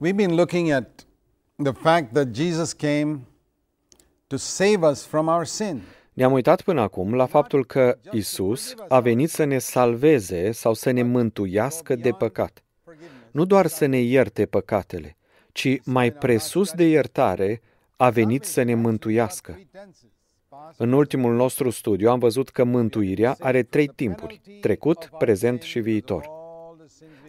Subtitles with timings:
[0.00, 1.04] We've been looking at
[1.62, 3.26] the fact that Jesus came
[4.26, 5.82] to save us from our sin.
[6.12, 10.90] Ne-am uitat până acum la faptul că Isus a venit să ne salveze sau să
[10.90, 12.64] ne mântuiască de păcat.
[13.30, 15.16] Nu doar să ne ierte păcatele,
[15.52, 17.60] ci mai presus de iertare
[17.96, 19.60] a venit să ne mântuiască.
[20.76, 26.37] În ultimul nostru studiu am văzut că mântuirea are trei timpuri, trecut, prezent și viitor.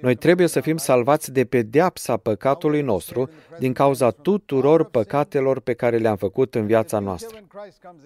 [0.01, 3.29] Noi trebuie să fim salvați de pedeapsa păcatului nostru
[3.59, 7.37] din cauza tuturor păcatelor pe care le-am făcut în viața noastră.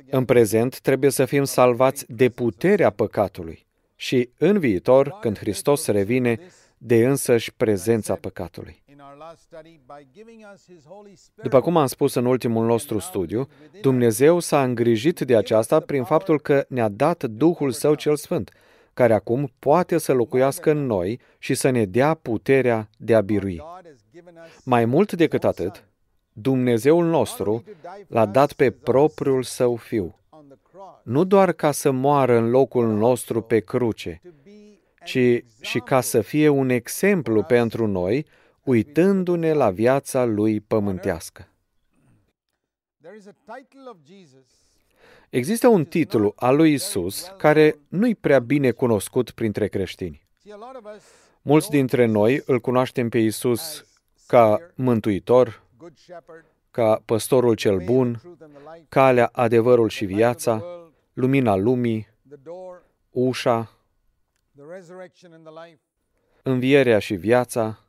[0.10, 3.66] În prezent trebuie să fim salvați de puterea păcatului
[3.96, 6.40] și în viitor, când Hristos revine,
[6.78, 8.84] de însăși prezența păcatului.
[11.36, 13.48] După cum am spus în ultimul nostru studiu,
[13.82, 18.52] Dumnezeu s-a îngrijit de aceasta prin faptul că ne-a dat Duhul Său cel Sfânt,
[18.94, 23.62] care acum poate să locuiască în noi și să ne dea puterea de a birui.
[24.64, 25.88] Mai mult decât atât,
[26.34, 27.64] Dumnezeul nostru
[28.08, 30.18] l-a dat pe propriul Său Fiu,
[31.04, 34.22] nu doar ca să moară în locul nostru pe cruce,
[35.04, 38.26] ci și ca să fie un exemplu pentru noi,
[38.64, 41.48] uitându-ne la viața lui pământească.
[45.34, 50.28] Există un titlu al lui Isus care nu-i prea bine cunoscut printre creștini.
[51.42, 53.86] Mulți dintre noi îl cunoaștem pe Isus
[54.28, 55.64] ca mântuitor,
[56.72, 58.22] ca păstorul cel bun,
[58.90, 60.64] calea, adevărul și viața,
[61.14, 62.08] lumina lumii,
[63.10, 63.78] ușa,
[66.44, 67.80] învierea și viața,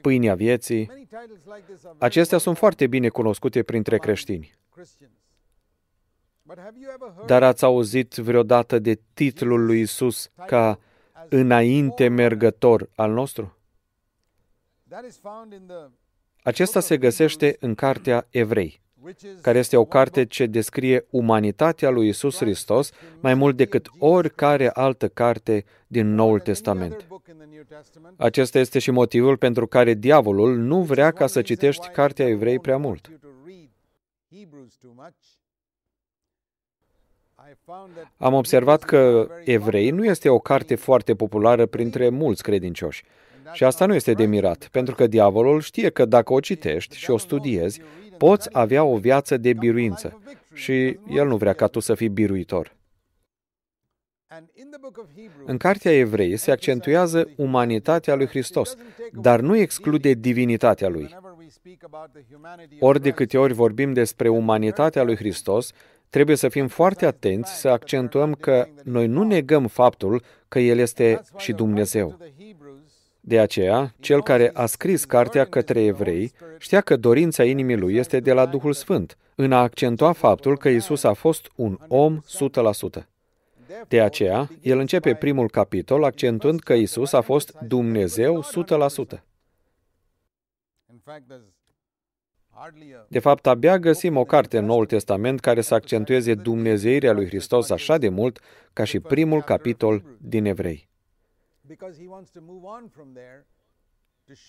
[0.00, 1.08] pâinea vieții.
[1.98, 4.54] Acestea sunt foarte bine cunoscute printre creștini.
[7.26, 10.78] Dar ați auzit vreodată de titlul lui Isus ca
[11.28, 13.56] înainte mergător al nostru?
[16.42, 18.82] Acesta se găsește în cartea Evrei,
[19.40, 22.90] care este o carte ce descrie umanitatea lui Isus Hristos
[23.20, 27.06] mai mult decât oricare altă carte din Noul Testament.
[28.16, 32.76] Acesta este și motivul pentru care diavolul nu vrea ca să citești cartea Evrei prea
[32.76, 33.10] mult.
[38.16, 43.04] Am observat că Evrei nu este o carte foarte populară printre mulți credincioși.
[43.52, 47.10] Și asta nu este de mirat, pentru că diavolul știe că dacă o citești și
[47.10, 47.80] o studiezi,
[48.18, 50.20] poți avea o viață de biruință
[50.52, 52.78] și el nu vrea ca tu să fii biruitor.
[55.44, 58.76] În Cartea Evrei se accentuează umanitatea lui Hristos,
[59.12, 61.16] dar nu exclude divinitatea lui.
[62.80, 65.72] Ori de câte ori vorbim despre umanitatea lui Hristos,
[66.10, 71.20] trebuie să fim foarte atenți să accentuăm că noi nu negăm faptul că El este
[71.36, 72.18] și Dumnezeu.
[73.20, 78.20] De aceea, cel care a scris cartea către evrei știa că dorința inimii lui este
[78.20, 82.20] de la Duhul Sfânt, în a accentua faptul că Isus a fost un om
[83.00, 83.06] 100%.
[83.88, 88.44] De aceea, el începe primul capitol accentuând că Isus a fost Dumnezeu
[89.14, 89.22] 100%.
[93.08, 97.70] De fapt, abia găsim o carte în Noul Testament care să accentueze Dumnezeirea lui Hristos
[97.70, 98.40] așa de mult
[98.72, 100.88] ca și primul capitol din Evrei.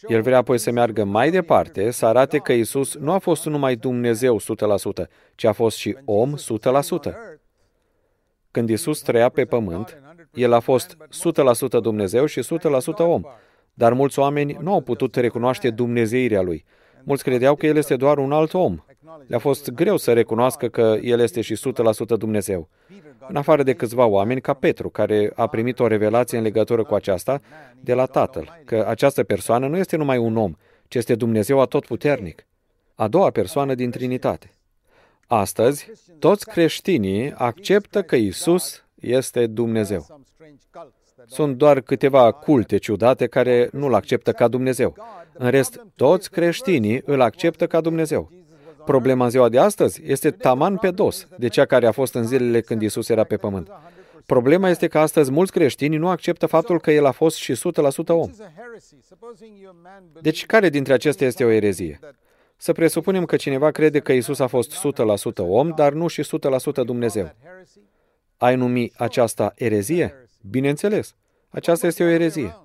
[0.07, 3.75] El vrea apoi să meargă mai departe, să arate că Isus nu a fost numai
[3.75, 6.39] Dumnezeu 100%, ci a fost și om 100%.
[8.51, 10.01] Când Isus trăia pe pământ,
[10.33, 10.97] el a fost
[11.77, 13.21] 100% Dumnezeu și 100% om,
[13.73, 16.65] dar mulți oameni nu au putut recunoaște Dumnezeirea lui.
[17.03, 18.83] Mulți credeau că el este doar un alt om.
[19.27, 22.69] Le-a fost greu să recunoască că el este și 100% Dumnezeu
[23.27, 26.93] în afară de câțiva oameni ca Petru, care a primit o revelație în legătură cu
[26.93, 27.41] aceasta
[27.79, 30.55] de la Tatăl, că această persoană nu este numai un om,
[30.87, 32.45] ci este Dumnezeu atotputernic,
[32.95, 34.51] a doua persoană din Trinitate.
[35.27, 40.05] Astăzi, toți creștinii acceptă că Isus este Dumnezeu.
[41.25, 44.95] Sunt doar câteva culte ciudate care nu-L acceptă ca Dumnezeu.
[45.33, 48.31] În rest, toți creștinii îl acceptă ca Dumnezeu.
[48.85, 52.27] Problema în ziua de astăzi este taman pe dos de cea care a fost în
[52.27, 53.69] zilele când Isus era pe pământ.
[54.25, 57.57] Problema este că astăzi mulți creștini nu acceptă faptul că el a fost și 100%
[58.07, 58.29] om.
[60.21, 61.99] Deci care dintre acestea este o erezie?
[62.57, 64.87] Să presupunem că cineva crede că Isus a fost
[65.31, 67.35] 100% om, dar nu și 100% Dumnezeu.
[68.37, 70.20] Ai numi aceasta erezie?
[70.49, 71.15] Bineînțeles,
[71.49, 72.57] aceasta este o erezie.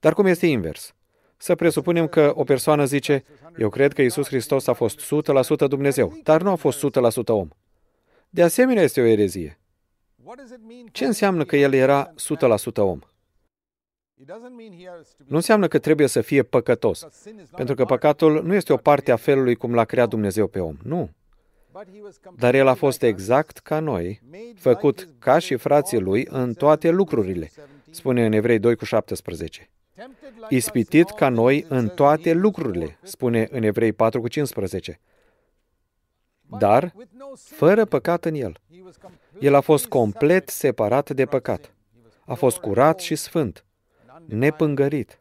[0.00, 0.94] Dar cum este invers?
[1.36, 3.24] Să presupunem că o persoană zice,
[3.56, 5.00] eu cred că Isus Hristos a fost
[5.64, 6.84] 100% Dumnezeu, dar nu a fost
[7.24, 7.48] 100% om.
[8.30, 9.58] De asemenea, este o erezie.
[10.92, 12.14] Ce înseamnă că el era 100%
[12.76, 12.98] om?
[15.26, 17.06] Nu înseamnă că trebuie să fie păcătos,
[17.56, 20.76] pentru că păcatul nu este o parte a felului cum l-a creat Dumnezeu pe om.
[20.82, 21.10] Nu.
[22.36, 24.20] Dar el a fost exact ca noi,
[24.54, 27.50] făcut ca și frații lui în toate lucrurile,
[27.90, 29.70] spune în Evrei 2 cu 17.
[30.48, 35.00] Ispitit ca noi în toate lucrurile, spune în Evrei 4 cu 15.
[36.58, 36.94] Dar
[37.34, 38.60] fără păcat în el.
[39.38, 41.74] El a fost complet separat de păcat.
[42.24, 43.64] A fost curat și sfânt,
[44.24, 45.20] nepângărit.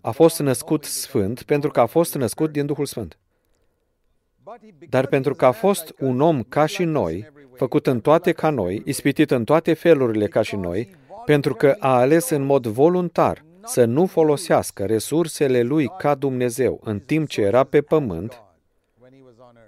[0.00, 3.18] A fost născut sfânt pentru că a fost născut din Duhul Sfânt.
[4.88, 8.82] Dar pentru că a fost un om ca și noi, făcut în toate ca noi,
[8.84, 13.84] ispitit în toate felurile ca și noi, pentru că a ales în mod voluntar să
[13.84, 18.42] nu folosească resursele lui ca Dumnezeu în timp ce era pe pământ,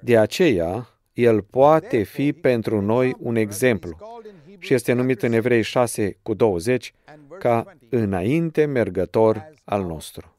[0.00, 3.96] de aceea el poate fi pentru noi un exemplu
[4.58, 6.94] și este numit în Evrei 6 cu 20
[7.38, 10.36] ca înainte mergător al nostru.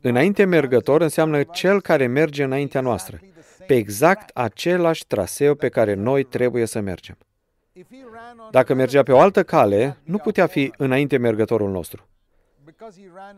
[0.00, 3.20] Înainte mergător înseamnă cel care merge înaintea noastră,
[3.66, 7.16] pe exact același traseu pe care noi trebuie să mergem.
[8.50, 12.08] Dacă mergea pe o altă cale, nu putea fi înainte mergătorul nostru.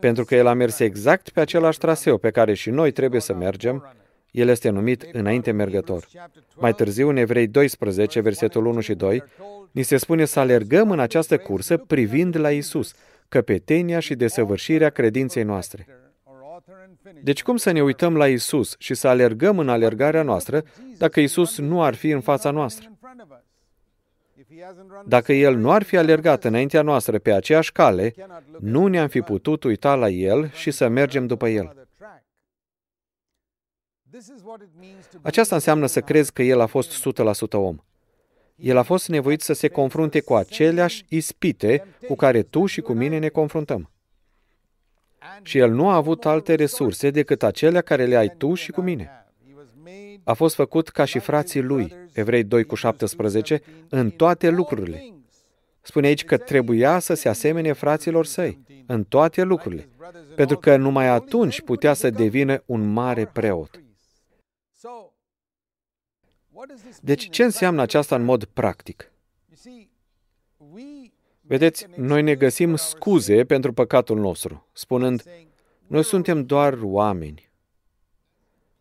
[0.00, 3.34] Pentru că el a mers exact pe același traseu pe care și noi trebuie să
[3.34, 3.92] mergem,
[4.30, 6.08] el este numit înainte mergător.
[6.56, 9.22] Mai târziu, în Evrei 12, versetul 1 și 2,
[9.70, 12.94] ni se spune să alergăm în această cursă privind la Isus,
[13.28, 15.86] căpetenia și desăvârșirea credinței noastre.
[17.22, 20.64] Deci cum să ne uităm la Isus și să alergăm în alergarea noastră
[20.98, 22.98] dacă Isus nu ar fi în fața noastră?
[25.06, 28.14] Dacă El nu ar fi alergat înaintea noastră pe aceeași cale,
[28.60, 31.88] nu ne-am fi putut uita la El și să mergem după El.
[35.22, 37.08] Aceasta înseamnă să crezi că El a fost
[37.48, 37.78] 100% om.
[38.58, 42.92] El a fost nevoit să se confrunte cu aceleași ispite cu care tu și cu
[42.92, 43.90] mine ne confruntăm.
[45.42, 48.80] Și el nu a avut alte resurse decât acelea care le ai tu și cu
[48.80, 49.10] mine.
[50.24, 55.12] A fost făcut ca și frații lui, Evrei 2 cu 17, în toate lucrurile.
[55.80, 59.88] Spune aici că trebuia să se asemene fraților săi, în toate lucrurile,
[60.36, 63.82] pentru că numai atunci putea să devină un mare preot.
[67.00, 69.12] Deci, ce înseamnă aceasta în mod practic?
[71.40, 75.22] Vedeți, noi ne găsim scuze pentru păcatul nostru, spunând,
[75.86, 77.50] noi suntem doar oameni.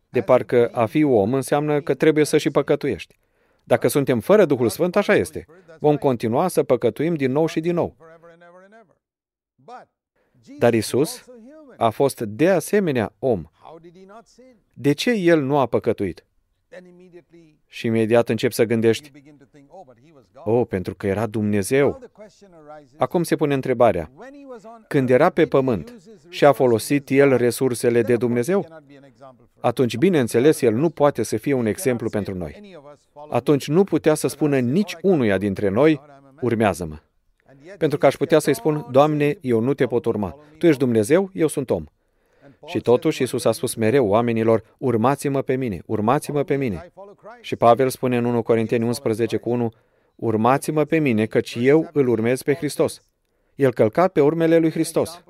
[0.08, 3.18] De parcă a fi om înseamnă că trebuie să și păcătuiești.
[3.64, 5.46] Dacă suntem fără Duhul Sfânt, așa este.
[5.78, 7.96] Vom continua să păcătuim din nou și din nou.
[10.58, 11.24] Dar Isus
[11.76, 13.44] a fost de asemenea om.
[14.72, 16.27] De ce El nu a păcătuit?
[17.66, 19.10] Și imediat încep să gândești,
[20.36, 21.98] oh, pentru că era Dumnezeu.
[22.96, 24.10] Acum se pune întrebarea,
[24.88, 25.94] când era pe pământ
[26.28, 28.66] și a folosit El resursele de Dumnezeu?
[29.60, 32.78] Atunci, bineînțeles, El nu poate să fie un exemplu pentru noi.
[33.30, 36.00] Atunci nu putea să spună nici unuia dintre noi,
[36.40, 36.98] urmează-mă.
[37.78, 40.38] Pentru că aș putea să-i spun, Doamne, eu nu te pot urma.
[40.58, 41.84] Tu ești Dumnezeu, eu sunt om.
[42.66, 46.92] Și totuși Iisus a spus mereu oamenilor, urmați-mă pe mine, urmați-mă pe mine.
[47.40, 49.72] Și Pavel spune în 1 Corinteni 11 cu 1,
[50.14, 53.02] urmați-mă pe mine, căci eu îl urmez pe Hristos.
[53.54, 55.24] El călca pe urmele lui Hristos.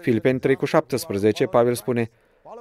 [0.00, 2.10] Filipeni 3 cu 17, Pavel spune,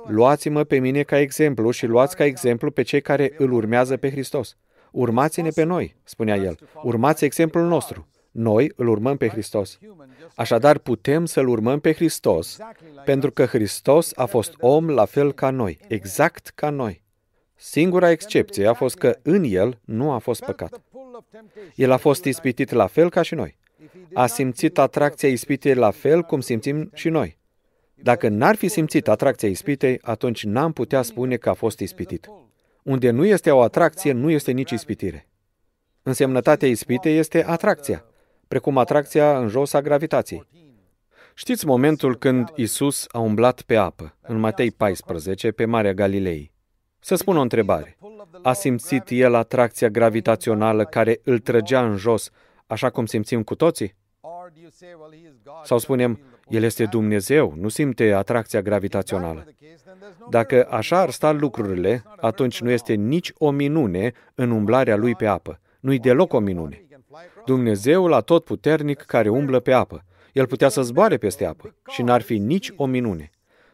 [0.07, 4.11] luați-mă pe mine ca exemplu și luați ca exemplu pe cei care îl urmează pe
[4.11, 4.57] Hristos.
[4.91, 8.07] Urmați-ne pe noi, spunea el, urmați exemplul nostru.
[8.35, 9.79] Noi îl urmăm pe Hristos.
[10.35, 12.57] Așadar, putem să-L urmăm pe Hristos,
[13.05, 17.03] pentru că Hristos a fost om la fel ca noi, exact ca noi.
[17.55, 20.81] Singura excepție a fost că în El nu a fost păcat.
[21.75, 23.57] El a fost ispitit la fel ca și noi.
[24.13, 27.37] A simțit atracția ispitei la fel cum simțim și noi.
[27.93, 32.29] Dacă n-ar fi simțit atracția ispitei, atunci n-am putea spune că a fost ispitit.
[32.83, 35.27] Unde nu este o atracție, nu este nici ispitire.
[36.03, 38.05] Însemnătatea ispitei este atracția
[38.55, 40.47] precum atracția în jos a gravitației.
[41.33, 46.51] Știți momentul când Isus a umblat pe apă, în Matei 14, pe Marea Galilei?
[46.99, 47.97] Să spun o întrebare.
[48.43, 52.29] A simțit el atracția gravitațională care îl trăgea în jos,
[52.67, 53.95] așa cum simțim cu toții?
[55.63, 59.45] Sau spunem, el este Dumnezeu, nu simte atracția gravitațională.
[60.29, 65.25] Dacă așa ar sta lucrurile, atunci nu este nici o minune în umblarea lui pe
[65.25, 65.59] apă.
[65.79, 66.84] Nu-i deloc o minune.
[67.45, 70.05] Dumnezeul atotputernic care umblă pe apă.
[70.33, 73.29] El putea să zboare peste apă și n-ar fi nici o minune.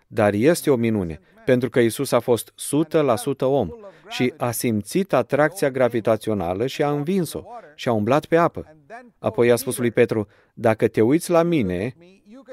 [0.07, 2.53] dar este o minune, pentru că Isus a fost
[2.93, 3.69] 100% om
[4.07, 7.43] și a simțit atracția gravitațională și a învins-o
[7.75, 8.75] și a umblat pe apă.
[9.19, 11.95] Apoi a spus lui Petru, dacă te uiți la mine,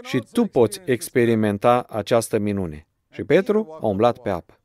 [0.02, 2.86] și tu poți experimenta această minune.
[3.10, 4.60] Și Petru a umblat pe apă.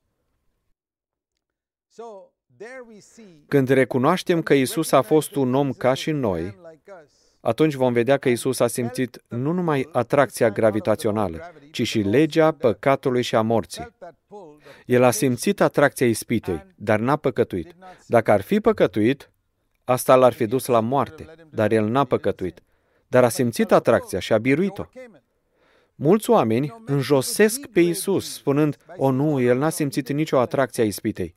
[3.48, 6.58] Când recunoaștem că Isus a fost un om ca și noi,
[7.42, 13.22] atunci vom vedea că Isus a simțit nu numai atracția gravitațională, ci și legea păcatului
[13.22, 13.96] și a morții.
[14.86, 17.76] El a simțit atracția ispitei, dar n-a păcătuit.
[18.08, 19.32] Dacă ar fi păcătuit,
[19.84, 22.62] asta l-ar fi dus la moarte, dar el n-a păcătuit.
[23.08, 24.86] Dar a simțit atracția și a biruit-o.
[25.96, 31.36] Mulți oameni înjosesc pe Isus, spunând, o nu, el n-a simțit nicio atracție a ispitei.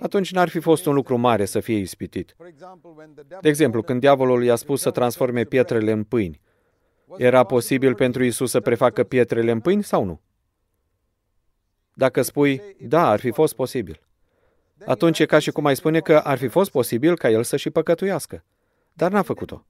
[0.00, 2.36] Atunci n-ar fi fost un lucru mare să fie ispitit.
[3.40, 6.40] De exemplu, când diavolul i-a spus să transforme pietrele în pâini,
[7.16, 10.20] era posibil pentru Isus să prefacă pietrele în pâini sau nu?
[11.94, 14.00] Dacă spui, da, ar fi fost posibil.
[14.84, 17.56] Atunci e ca și cum ai spune că ar fi fost posibil ca el să
[17.56, 18.44] și păcătuiască.
[18.92, 19.66] Dar n-a făcut-o.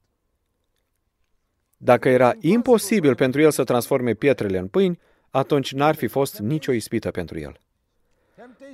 [1.76, 6.72] Dacă era imposibil pentru el să transforme pietrele în pâini, atunci n-ar fi fost nicio
[6.72, 7.60] ispită pentru el.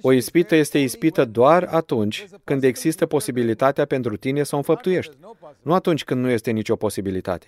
[0.00, 5.16] O ispită este ispită doar atunci când există posibilitatea pentru tine să o înfăptuiești,
[5.62, 7.46] nu atunci când nu este nicio posibilitate.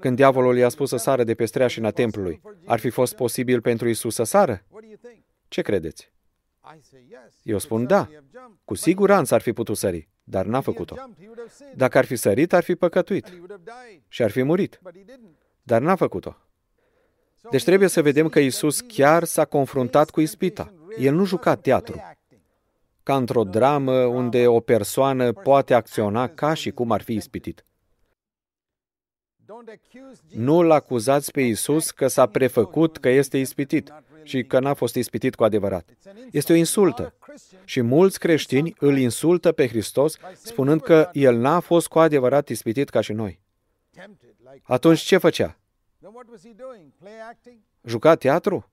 [0.00, 3.88] Când diavolul i-a spus să sară de pe streașina templului, ar fi fost posibil pentru
[3.88, 4.62] Isus să sară?
[5.48, 6.12] Ce credeți?
[7.42, 8.08] Eu spun da.
[8.64, 10.96] Cu siguranță ar fi putut sări, dar n-a făcut-o.
[11.74, 13.40] Dacă ar fi sărit, ar fi păcătuit
[14.08, 14.80] și ar fi murit.
[15.62, 16.36] Dar n-a făcut-o.
[17.50, 20.72] Deci trebuie să vedem că Isus chiar s-a confruntat cu ispita.
[20.96, 22.02] El nu juca teatru,
[23.02, 27.64] ca într-o dramă unde o persoană poate acționa ca și cum ar fi ispitit.
[30.28, 33.92] Nu l acuzați pe Isus că s-a prefăcut că este ispitit
[34.22, 35.88] și că n-a fost ispitit cu adevărat.
[36.30, 37.14] Este o insultă.
[37.64, 42.88] Și mulți creștini îl insultă pe Hristos spunând că el n-a fost cu adevărat ispitit
[42.88, 43.40] ca și noi.
[44.62, 45.58] Atunci ce făcea?
[47.82, 48.70] Juca teatru?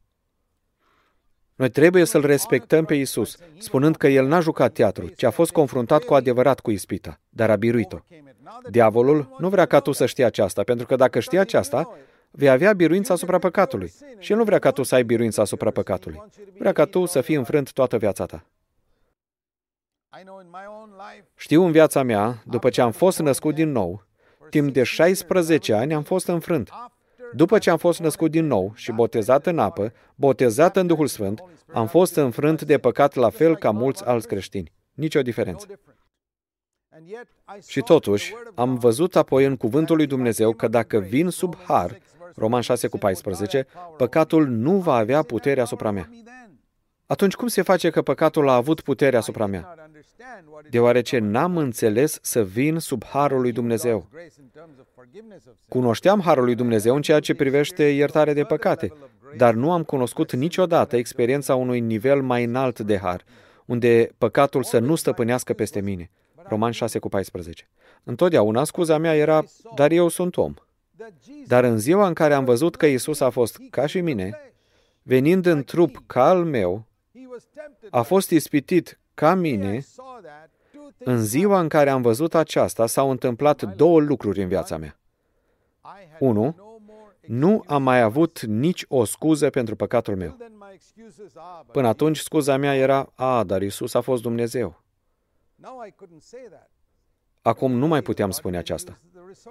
[1.55, 5.51] Noi trebuie să-L respectăm pe Isus, spunând că El n-a jucat teatru, ci a fost
[5.51, 7.97] confruntat cu adevărat cu ispita, dar a biruit-o.
[8.69, 11.97] Diavolul nu vrea ca tu să știi aceasta, pentru că dacă știi aceasta,
[12.31, 13.93] vei avea biruința asupra păcatului.
[14.19, 16.23] Și El nu vrea ca tu să ai biruința asupra păcatului.
[16.57, 18.45] Vrea ca tu să fii înfrânt toată viața ta.
[21.35, 24.03] Știu în viața mea, după ce am fost născut din nou,
[24.49, 26.69] timp de 16 ani am fost înfrânt.
[27.35, 31.43] După ce am fost născut din nou și botezat în apă, botezat în Duhul Sfânt,
[31.73, 34.71] am fost înfrânt de păcat la fel ca mulți alți creștini.
[34.93, 35.67] Nicio diferență.
[37.67, 41.97] Și totuși, am văzut apoi în cuvântul lui Dumnezeu că dacă vin sub har,
[42.35, 46.09] Roman 6 cu 14, păcatul nu va avea putere asupra mea.
[47.05, 49.84] Atunci cum se face că păcatul a avut putere asupra mea?
[50.69, 54.09] Deoarece n-am înțeles să vin sub harul lui Dumnezeu.
[55.69, 58.93] Cunoșteam harul lui Dumnezeu în ceea ce privește iertare de păcate,
[59.37, 63.23] dar nu am cunoscut niciodată experiența unui nivel mai înalt de har,
[63.65, 66.11] unde păcatul să nu stăpânească peste mine.
[66.47, 67.69] Roman 6 cu 14.
[68.03, 69.43] Întotdeauna scuza mea era,
[69.75, 70.53] dar eu sunt om.
[71.47, 74.53] Dar în ziua în care am văzut că Isus a fost ca și mine,
[75.01, 76.85] venind în trup ca al meu,
[77.89, 79.85] a fost ispitit ca mine,
[80.97, 84.99] în ziua în care am văzut aceasta, s-au întâmplat două lucruri în viața mea.
[86.19, 86.55] Unu,
[87.27, 90.37] nu am mai avut nici o scuză pentru păcatul meu.
[91.71, 94.83] Până atunci, scuza mea era, a, dar Isus a fost Dumnezeu.
[97.41, 98.99] Acum nu mai puteam spune aceasta.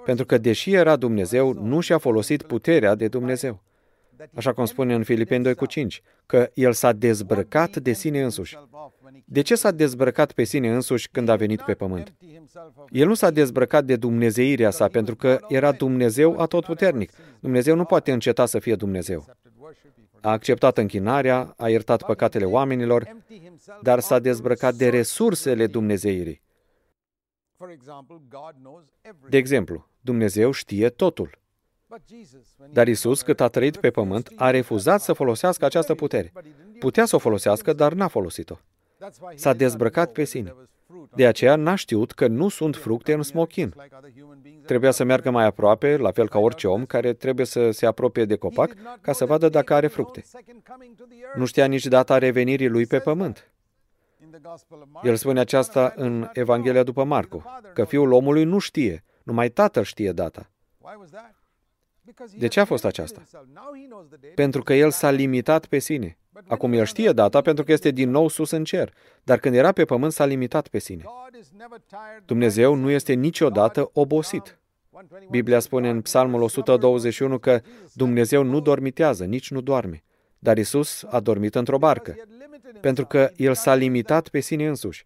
[0.05, 3.63] Pentru că, deși era Dumnezeu, nu și-a folosit puterea de Dumnezeu.
[4.35, 8.57] Așa cum spune în Filipeni 2 cu 5, că el s-a dezbrăcat de sine însuși.
[9.25, 12.13] De ce s-a dezbrăcat pe sine însuși când a venit pe pământ?
[12.89, 17.11] El nu s-a dezbrăcat de dumnezeirea sa, pentru că era Dumnezeu atotputernic.
[17.39, 19.25] Dumnezeu nu poate înceta să fie Dumnezeu.
[20.21, 23.15] A acceptat închinarea, a iertat păcatele oamenilor,
[23.81, 26.41] dar s-a dezbrăcat de resursele Dumnezeirii.
[29.29, 31.39] De exemplu, Dumnezeu știe totul.
[32.71, 36.31] Dar Isus, cât a trăit pe pământ, a refuzat să folosească această putere.
[36.79, 38.55] Putea să o folosească, dar n-a folosit-o.
[39.35, 40.53] S-a dezbrăcat pe sine.
[41.15, 43.73] De aceea n-a știut că nu sunt fructe în smochin.
[44.65, 48.25] Trebuia să meargă mai aproape, la fel ca orice om care trebuie să se apropie
[48.25, 50.23] de copac ca să vadă dacă are fructe.
[51.35, 53.51] Nu știa nici data revenirii lui pe pământ.
[55.03, 57.43] El spune aceasta în Evanghelia după Marcu,
[57.73, 60.49] că fiul omului nu știe, numai tatăl știe data.
[62.37, 63.23] De ce a fost aceasta?
[64.35, 66.17] Pentru că el s-a limitat pe sine.
[66.47, 68.93] Acum el știe data pentru că este din nou sus în cer,
[69.23, 71.03] dar când era pe pământ s-a limitat pe sine.
[72.25, 74.59] Dumnezeu nu este niciodată obosit.
[75.29, 77.61] Biblia spune în Psalmul 121 că
[77.93, 80.03] Dumnezeu nu dormitează, nici nu doarme.
[80.39, 82.15] Dar Isus a dormit într-o barcă,
[82.81, 85.03] pentru că El s-a limitat pe sine însuși.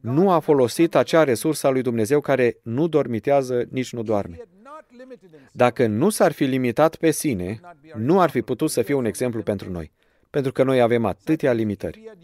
[0.00, 4.40] Nu a folosit acea resursă a lui Dumnezeu care nu dormitează, nici nu doarme.
[5.52, 7.60] Dacă nu s-ar fi limitat pe sine,
[7.94, 9.92] nu ar fi putut să fie un exemplu pentru noi,
[10.30, 12.16] pentru că noi avem atâtea limitări.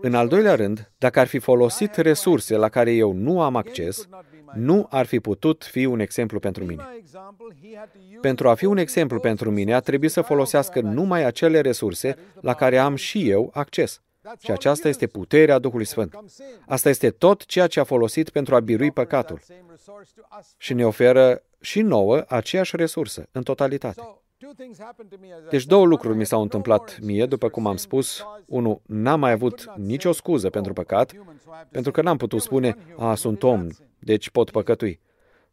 [0.00, 4.08] În al doilea rând, dacă ar fi folosit resurse la care eu nu am acces,
[4.54, 6.82] nu ar fi putut fi un exemplu pentru mine.
[8.20, 12.54] Pentru a fi un exemplu pentru mine, a trebuit să folosească numai acele resurse la
[12.54, 14.02] care am și eu acces.
[14.38, 16.18] Și aceasta este puterea Duhului Sfânt.
[16.66, 19.40] Asta este tot ceea ce a folosit pentru a birui păcatul.
[20.56, 24.02] Și ne oferă și nouă aceeași resursă, în totalitate.
[25.50, 28.24] Deci două lucruri mi s-au întâmplat mie, după cum am spus.
[28.46, 31.12] Unul, n-am mai avut nicio scuză pentru păcat,
[31.70, 33.66] pentru că n-am putut spune, a, sunt om,
[33.98, 35.00] deci pot păcătui.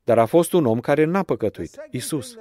[0.03, 2.35] Dar a fost un om care n-a păcătuit, Isus.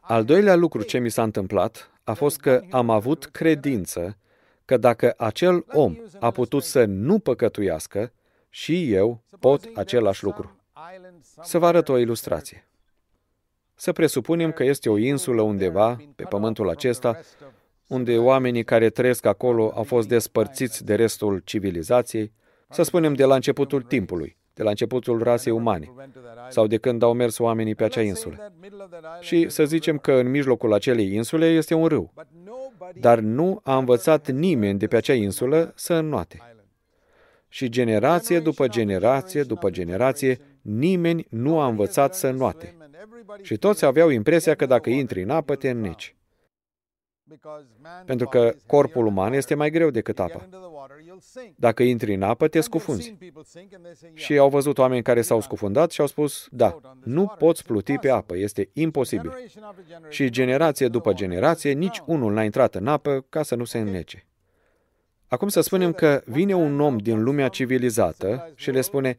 [0.00, 4.18] Al doilea lucru ce mi s-a întâmplat a fost că am avut credință
[4.64, 8.12] că dacă acel om a putut să nu păcătuiască,
[8.54, 10.63] și eu pot același lucru.
[11.42, 12.66] Să vă arăt o ilustrație.
[13.74, 17.20] Să presupunem că este o insulă undeva pe pământul acesta,
[17.86, 22.32] unde oamenii care trăiesc acolo au fost despărțiți de restul civilizației,
[22.68, 25.92] să spunem de la începutul timpului, de la începutul rasei umane,
[26.48, 28.52] sau de când au mers oamenii pe acea insulă.
[29.20, 32.12] Și să zicem că în mijlocul acelei insule este un râu,
[33.00, 36.38] dar nu a învățat nimeni de pe acea insulă să înnoate.
[37.48, 42.74] Și generație după generație după generație, nimeni nu a învățat să înnoate.
[43.42, 46.16] Și toți aveau impresia că dacă intri în apă, te înneci.
[48.04, 50.48] Pentru că corpul uman este mai greu decât apa.
[51.56, 53.16] Dacă intri în apă, te scufunzi.
[54.14, 58.10] Și au văzut oameni care s-au scufundat și au spus, da, nu poți pluti pe
[58.10, 59.32] apă, este imposibil.
[60.08, 64.26] Și generație după generație, nici unul n-a intrat în apă ca să nu se înnece.
[65.26, 69.18] Acum să spunem că vine un om din lumea civilizată și le spune,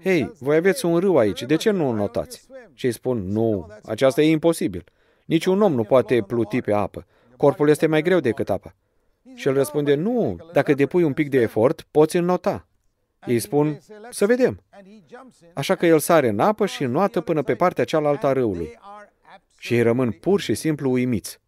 [0.00, 2.46] Hei, voi aveți un râu aici, de ce nu o notați?
[2.74, 4.84] Și îi spun, nu, aceasta e imposibil.
[5.24, 7.06] Niciun om nu poate pluti pe apă.
[7.36, 8.74] Corpul este mai greu decât apa.
[9.34, 12.66] Și el răspunde, nu, dacă depui un pic de efort, poți înnota.
[13.26, 13.78] Ei spun,
[14.10, 14.62] să vedem.
[15.54, 18.78] Așa că el sare în apă și înnoată până pe partea cealaltă a râului.
[19.58, 21.40] Și ei rămân pur și simplu uimiți.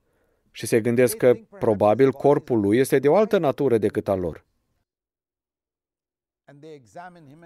[0.51, 4.45] Și se gândesc că probabil corpul lui este de o altă natură decât al lor.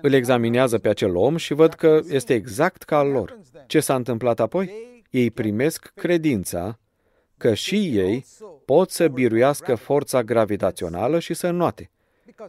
[0.00, 3.38] Îl examinează pe acel om și văd că este exact ca al lor.
[3.66, 4.72] Ce s-a întâmplat apoi?
[5.10, 6.78] Ei primesc credința
[7.36, 8.26] că și ei
[8.64, 11.90] pot să biruiască forța gravitațională și să înnoate,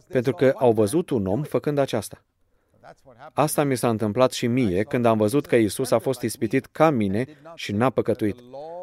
[0.08, 2.24] pentru că au văzut un om făcând aceasta.
[3.32, 6.90] Asta mi s-a întâmplat și mie când am văzut că Isus a fost ispitit ca
[6.90, 8.36] mine și n-a păcătuit,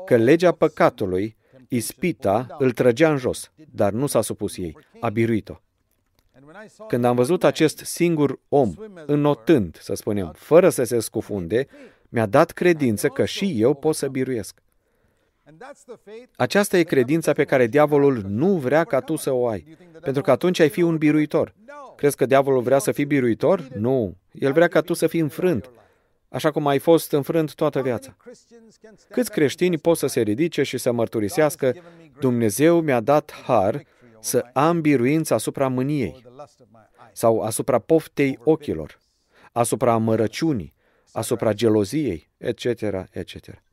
[0.05, 1.37] că legea păcatului,
[1.67, 5.61] ispita, îl trăgea în jos, dar nu s-a supus ei, a biruit-o.
[6.87, 8.73] Când am văzut acest singur om
[9.05, 11.67] înotând, să spunem, fără să se scufunde,
[12.09, 14.59] mi-a dat credință că și eu pot să biruiesc.
[16.35, 20.31] Aceasta e credința pe care diavolul nu vrea ca tu să o ai, pentru că
[20.31, 21.53] atunci ai fi un biruitor.
[21.95, 23.67] Crezi că diavolul vrea să fii biruitor?
[23.77, 24.15] Nu.
[24.31, 25.69] El vrea ca tu să fii înfrânt,
[26.29, 28.15] așa cum ai fost înfrânt toată viața.
[29.09, 31.73] Câți creștini pot să se ridice și să mărturisească
[32.19, 33.83] Dumnezeu mi-a dat har
[34.19, 36.25] să am biruință asupra mâniei
[37.13, 38.99] sau asupra poftei ochilor,
[39.51, 40.73] asupra amărăciunii,
[41.11, 42.65] asupra geloziei, etc.,
[43.11, 43.63] etc.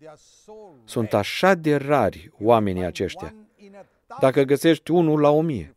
[0.85, 3.35] Sunt așa de rari oamenii aceștia.
[4.21, 5.75] Dacă găsești unul la o mie,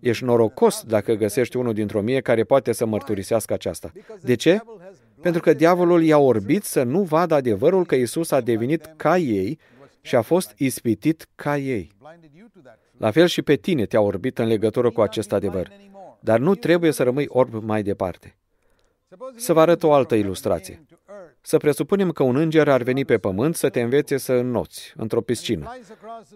[0.00, 3.92] ești norocos dacă găsești unul dintr-o mie care poate să mărturisească aceasta.
[4.20, 4.60] De ce?
[5.22, 9.58] Pentru că diavolul i-a orbit să nu vadă adevărul că Isus a devenit ca ei
[10.00, 11.92] și a fost ispitit ca ei.
[12.96, 15.70] La fel și pe tine te-a orbit în legătură cu acest adevăr.
[16.20, 18.36] Dar nu trebuie să rămâi orb mai departe.
[19.36, 20.84] Să vă arăt o altă ilustrație.
[21.40, 25.20] Să presupunem că un înger ar veni pe pământ să te învețe să înnoți într-o
[25.20, 25.78] piscină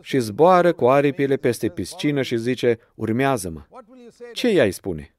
[0.00, 3.62] și zboară cu aripile peste piscină și zice, urmează-mă.
[4.32, 5.14] Ce i-ai spune?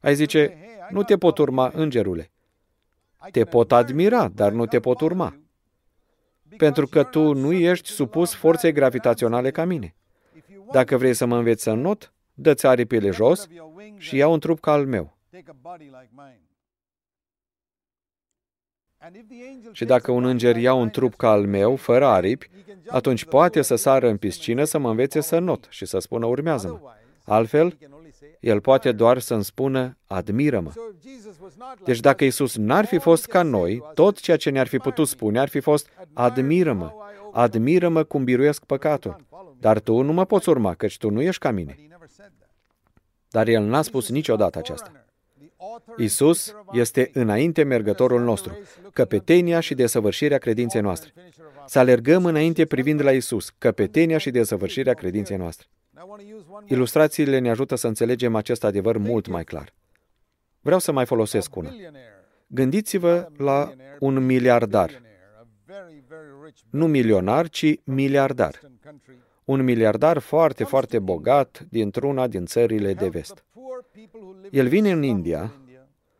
[0.00, 0.56] Ai zice,
[0.90, 2.30] nu te pot urma, îngerule.
[3.30, 5.41] Te pot admira, dar nu te pot urma.
[6.56, 9.94] Pentru că tu nu ești supus forței gravitaționale ca mine.
[10.72, 13.48] Dacă vrei să mă înveți să not, dă-ți aripile jos
[13.96, 15.16] și ia un trup ca al meu.
[19.72, 22.50] Și dacă un înger ia un trup ca al meu, fără aripi,
[22.88, 26.80] atunci poate să sară în piscină să mă învețe să not și să spună urmează-mă.
[27.24, 27.78] Altfel,
[28.40, 30.72] el poate doar să-mi spună, admiră-mă.
[31.84, 35.38] Deci dacă Isus n-ar fi fost ca noi, tot ceea ce ne-ar fi putut spune
[35.38, 36.92] ar fi fost, admiră-mă,
[37.32, 39.16] admiră-mă cum biruiesc păcatul.
[39.60, 41.76] Dar tu nu mă poți urma, căci tu nu ești ca mine.
[43.28, 44.92] Dar el n-a spus niciodată aceasta.
[45.96, 48.58] Isus este înainte mergătorul nostru,
[48.92, 51.12] căpetenia și desăvârșirea credinței noastre.
[51.66, 55.66] Să alergăm înainte privind la Isus, căpetenia și desăvârșirea credinței noastre.
[56.66, 59.74] Ilustrațiile ne ajută să înțelegem acest adevăr mult mai clar.
[60.60, 61.70] Vreau să mai folosesc una.
[62.46, 65.02] Gândiți-vă la un miliardar.
[66.70, 68.60] Nu milionar, ci miliardar.
[69.44, 73.44] Un miliardar foarte, foarte bogat dintr-una din țările de vest.
[74.50, 75.52] El vine în India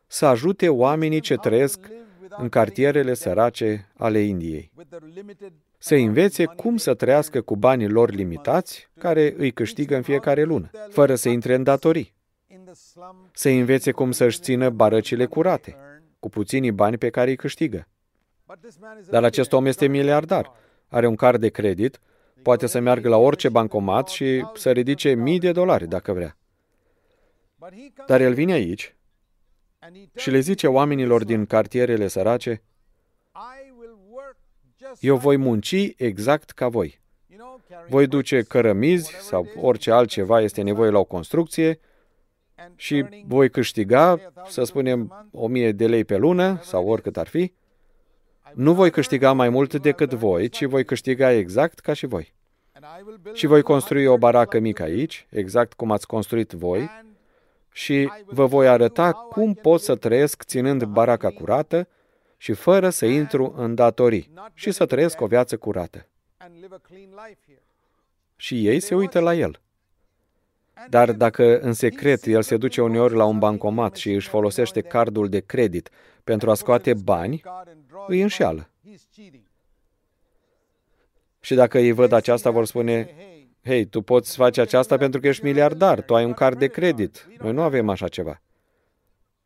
[0.07, 1.79] să ajute oamenii ce trăiesc
[2.37, 4.71] în cartierele sărace ale Indiei.
[5.77, 10.69] Să învețe cum să trăiască cu banii lor limitați, care îi câștigă în fiecare lună,
[10.89, 12.13] fără să intre în datorii.
[13.33, 15.75] Să învețe cum să-și țină barăcile curate,
[16.19, 17.87] cu puținii bani pe care îi câștigă.
[19.09, 20.51] Dar acest om este miliardar,
[20.87, 21.99] are un card de credit,
[22.41, 26.37] poate să meargă la orice bancomat și să ridice mii de dolari, dacă vrea.
[28.05, 28.95] Dar el vine aici
[30.15, 32.61] și le zice oamenilor din cartierele sărace,
[34.99, 37.01] eu voi munci exact ca voi.
[37.89, 41.79] Voi duce cărămizi sau orice altceva este nevoie la o construcție
[42.75, 47.53] și voi câștiga, să spunem, o mie de lei pe lună sau oricât ar fi.
[48.53, 52.33] Nu voi câștiga mai mult decât voi, ci voi câștiga exact ca și voi.
[53.33, 56.89] Și voi construi o baracă mică aici, exact cum ați construit voi,
[57.73, 61.87] și vă voi arăta cum pot să trăiesc ținând baraca curată
[62.37, 66.07] și fără să intru în datorii și să trăiesc o viață curată.
[68.35, 69.61] Și ei se uită la el.
[70.89, 75.29] Dar dacă în secret el se duce uneori la un bancomat și își folosește cardul
[75.29, 75.89] de credit
[76.23, 77.41] pentru a scoate bani,
[78.07, 78.69] îi înșeală.
[81.39, 83.09] Și dacă ei văd aceasta, vor spune,
[83.65, 87.27] Hei, tu poți face aceasta pentru că ești miliardar, tu ai un card de credit.
[87.41, 88.41] Noi nu avem așa ceva.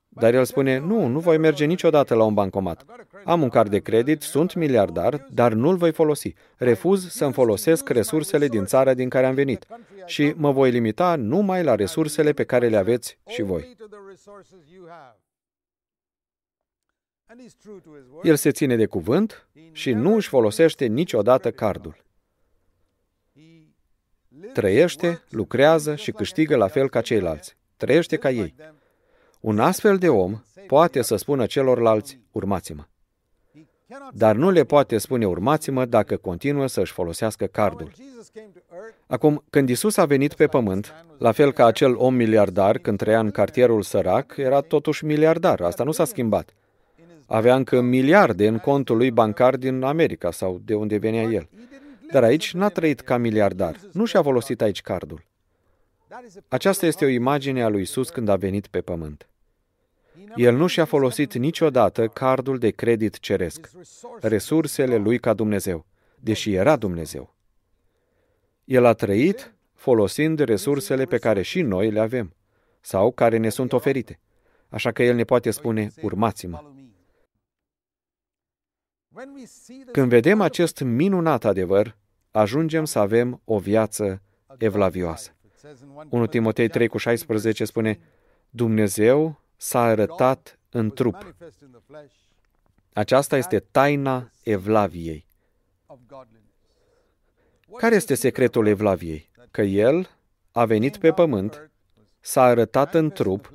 [0.08, 2.86] Dar el spune, nu, nu voi merge niciodată la un bancomat.
[3.26, 6.34] Am un card de credit, sunt miliardar, dar nu-l voi folosi.
[6.56, 9.68] Refuz să-mi folosesc resursele din țara din care am venit
[10.06, 13.76] și mă voi limita numai la resursele pe care le aveți și voi.
[18.24, 22.06] El se ține de cuvânt și nu își folosește niciodată cardul.
[24.58, 27.58] Trăiește, lucrează și câștigă la fel ca ceilalți.
[27.76, 28.56] Trăiește ca ei.
[29.40, 32.84] Un astfel de om poate să spună celorlalți, urmați-mă.
[34.12, 37.92] Dar nu le poate spune urmați-mă dacă continuă să-și folosească cardul.
[39.08, 43.20] Acum, când Isus a venit pe pământ, la fel ca acel om miliardar când trăia
[43.20, 45.62] în cartierul sărac, era totuși miliardar.
[45.62, 46.54] Asta nu s-a schimbat.
[47.26, 51.48] Avea încă miliarde în contul lui bancar din America sau de unde venea el.
[52.12, 53.80] Dar aici n-a trăit ca miliardar.
[53.92, 55.24] Nu și-a folosit aici cardul.
[56.48, 59.28] Aceasta este o imagine a lui Isus când a venit pe pământ.
[60.36, 63.70] El nu și-a folosit niciodată cardul de credit ceresc,
[64.22, 65.86] resursele lui ca Dumnezeu,
[66.20, 67.36] deși era Dumnezeu.
[68.64, 72.34] El a trăit folosind resursele pe care și noi le avem,
[72.82, 74.20] sau care ne sunt oferite.
[74.70, 76.64] Așa că el ne poate spune, urmați-mă.
[79.92, 81.96] Când vedem acest minunat adevăr,
[82.32, 84.22] ajungem să avem o viață
[84.58, 85.32] evlavioasă.
[86.10, 88.00] 1 Timotei 3 cu 16 spune,
[88.50, 91.36] Dumnezeu s-a arătat în trup.
[92.94, 95.26] Aceasta este taina evlaviei.
[97.78, 99.30] Care este secretul evlaviei?
[99.52, 100.10] Că El
[100.52, 101.72] a venit pe pământ,
[102.20, 103.52] s-a arătat în trup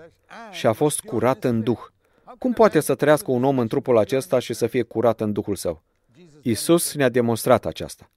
[0.50, 1.91] și a fost curat în duh.
[2.42, 5.54] Cum poate să trăiască un om în trupul acesta și să fie curat în Duhul
[5.54, 5.82] său?
[6.42, 8.10] Isus ne-a demonstrat aceasta.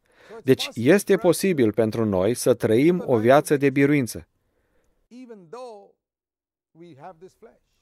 [0.43, 4.27] Deci este posibil pentru noi să trăim o viață de biruință.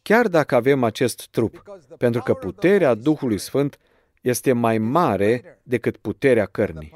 [0.01, 1.63] Chiar dacă avem acest trup,
[1.97, 3.77] pentru că puterea Duhului Sfânt
[4.21, 6.93] este mai mare decât puterea cărnii.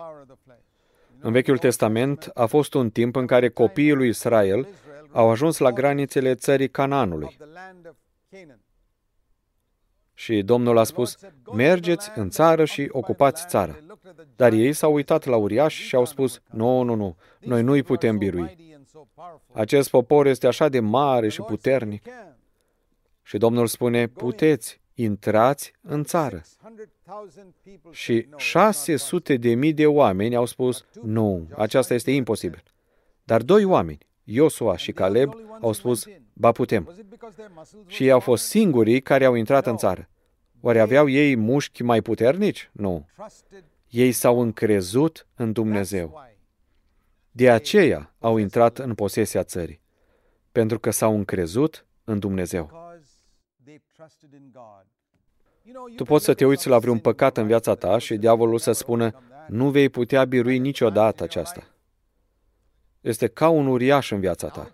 [1.19, 4.67] În Vechiul Testament a fost un timp în care copiii lui Israel
[5.11, 7.37] au ajuns la granițele țării Canaanului.
[10.19, 11.17] Și Domnul a spus,
[11.53, 13.79] mergeți în țară și ocupați țara.
[14.35, 18.17] Dar ei s-au uitat la uriaș și au spus, nu, nu, nu, noi nu-i putem
[18.17, 18.77] birui.
[19.53, 22.03] Acest popor este așa de mare și puternic.
[23.23, 26.41] Și Domnul spune, puteți, intrați în țară.
[27.91, 32.63] Și 600 de mii de oameni au spus, nu, aceasta este imposibil.
[33.23, 36.93] Dar doi oameni, Iosua și Caleb, au spus, ba putem.
[37.87, 40.09] Și ei au fost singurii care au intrat în țară.
[40.61, 42.69] Oare aveau ei mușchi mai puternici?
[42.71, 43.05] Nu.
[43.89, 46.21] Ei s-au încrezut în Dumnezeu.
[47.31, 49.81] De aceea au intrat în posesia țării.
[50.51, 52.71] Pentru că s-au încrezut în Dumnezeu.
[55.95, 59.23] Tu poți să te uiți la vreun păcat în viața ta și diavolul să spună,
[59.47, 61.76] nu vei putea birui niciodată aceasta.
[63.07, 64.71] Este ca un uriaș în viața ta.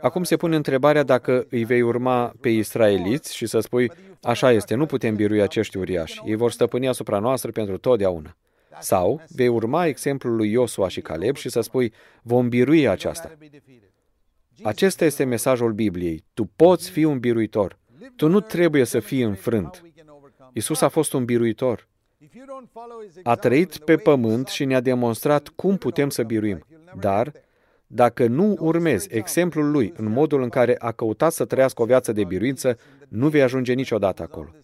[0.00, 3.90] Acum se pune întrebarea dacă îi vei urma pe israeliți și să spui,
[4.22, 8.36] așa este, nu putem birui acești uriași, ei vor stăpâni asupra noastră pentru totdeauna.
[8.80, 13.36] Sau vei urma exemplul lui Iosua și Caleb și să spui, vom birui aceasta.
[14.62, 16.24] Acesta este mesajul Bibliei.
[16.34, 17.78] Tu poți fi un biruitor.
[18.16, 19.82] Tu nu trebuie să fii înfrânt.
[20.52, 21.88] Isus a fost un biruitor.
[23.22, 26.66] A trăit pe pământ și ne-a demonstrat cum putem să biruim.
[27.00, 27.32] Dar,
[27.86, 32.12] dacă nu urmezi exemplul lui în modul în care a căutat să trăiască o viață
[32.12, 32.78] de biruință,
[33.08, 34.54] nu vei ajunge niciodată acolo.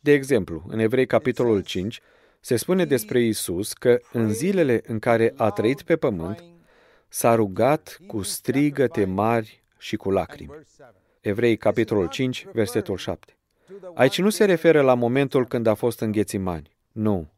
[0.00, 2.00] De exemplu, în Evrei capitolul 5,
[2.40, 6.44] se spune despre Isus că în zilele în care a trăit pe pământ,
[7.08, 10.50] s-a rugat cu strigăte mari și cu lacrimi.
[11.20, 13.37] Evrei, capitolul 5, versetul 7.
[13.94, 16.76] Aici nu se referă la momentul când a fost în Ghețimani.
[16.92, 17.28] Nu.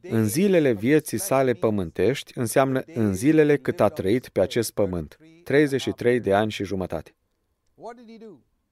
[0.00, 6.20] În zilele vieții sale pământești înseamnă în zilele cât a trăit pe acest pământ, 33
[6.20, 7.14] de ani și jumătate.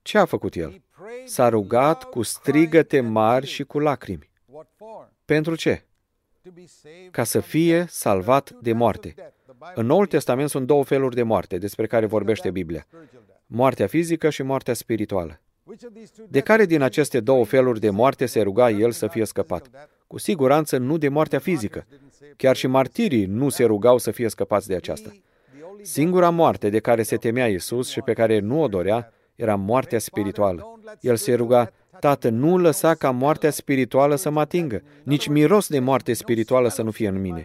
[0.01, 0.81] Ce a făcut el?
[1.25, 4.29] S-a rugat cu strigăte mari și cu lacrimi.
[5.25, 5.85] Pentru ce?
[7.11, 9.15] Ca să fie salvat de moarte.
[9.73, 12.87] În Noul Testament sunt două feluri de moarte despre care vorbește Biblia.
[13.45, 15.41] Moartea fizică și moartea spirituală.
[16.29, 19.69] De care din aceste două feluri de moarte se ruga el să fie scăpat?
[20.07, 21.85] Cu siguranță nu de moartea fizică.
[22.37, 25.09] Chiar și martirii nu se rugau să fie scăpați de aceasta.
[25.81, 29.99] Singura moarte de care se temea Isus și pe care nu o dorea era moartea
[29.99, 30.79] spirituală.
[30.99, 35.79] El se ruga, Tată, nu lăsa ca moartea spirituală să mă atingă, nici miros de
[35.79, 37.43] moarte spirituală să nu fie în mine.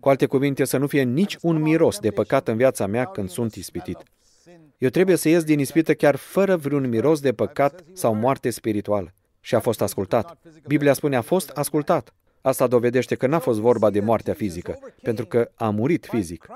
[0.00, 3.28] Cu alte cuvinte, să nu fie nici un miros de păcat în viața mea când
[3.28, 3.98] sunt ispitit.
[4.82, 9.14] Eu trebuie să ies din ispită chiar fără vreun miros de păcat sau moarte spirituală.
[9.40, 10.38] Și a fost ascultat.
[10.66, 12.14] Biblia spune a fost ascultat.
[12.40, 16.46] Asta dovedește că n-a fost vorba de moartea fizică, pentru că a murit fizic.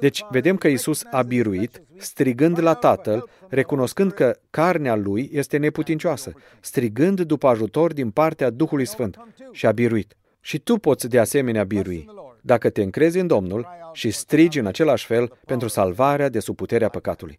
[0.00, 6.32] Deci, vedem că Isus a biruit, strigând la Tatăl, recunoscând că carnea lui este neputincioasă,
[6.60, 9.16] strigând după ajutor din partea Duhului Sfânt
[9.52, 10.16] și a biruit.
[10.40, 12.08] Și tu poți de asemenea birui,
[12.40, 16.88] dacă te încrezi în Domnul și strigi în același fel pentru salvarea de sub puterea
[16.88, 17.38] păcatului.